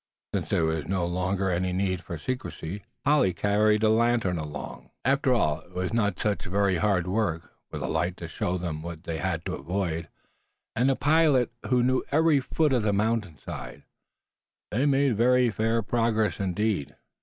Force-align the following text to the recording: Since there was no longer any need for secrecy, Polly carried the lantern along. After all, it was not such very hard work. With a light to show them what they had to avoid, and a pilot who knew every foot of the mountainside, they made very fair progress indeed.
Since 0.33 0.49
there 0.49 0.65
was 0.65 0.87
no 0.87 1.05
longer 1.05 1.51
any 1.51 1.71
need 1.71 2.01
for 2.01 2.17
secrecy, 2.17 2.81
Polly 3.05 3.33
carried 3.35 3.81
the 3.81 3.89
lantern 3.89 4.39
along. 4.39 4.89
After 5.05 5.31
all, 5.31 5.59
it 5.59 5.75
was 5.75 5.93
not 5.93 6.17
such 6.19 6.45
very 6.45 6.77
hard 6.77 7.05
work. 7.05 7.53
With 7.69 7.83
a 7.83 7.87
light 7.87 8.17
to 8.17 8.27
show 8.27 8.57
them 8.57 8.81
what 8.81 9.03
they 9.03 9.19
had 9.19 9.45
to 9.45 9.53
avoid, 9.53 10.09
and 10.75 10.89
a 10.89 10.95
pilot 10.95 11.51
who 11.67 11.83
knew 11.83 12.01
every 12.09 12.39
foot 12.39 12.73
of 12.73 12.81
the 12.81 12.91
mountainside, 12.93 13.83
they 14.71 14.87
made 14.87 15.13
very 15.17 15.51
fair 15.51 15.83
progress 15.83 16.39
indeed. 16.39 16.95